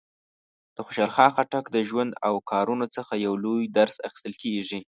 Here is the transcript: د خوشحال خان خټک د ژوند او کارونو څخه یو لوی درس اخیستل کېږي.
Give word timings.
د 0.75 0.77
خوشحال 0.85 1.11
خان 1.15 1.29
خټک 1.35 1.65
د 1.71 1.77
ژوند 1.89 2.11
او 2.27 2.33
کارونو 2.51 2.85
څخه 2.95 3.13
یو 3.25 3.33
لوی 3.43 3.63
درس 3.77 3.95
اخیستل 4.07 4.33
کېږي. 4.43 4.79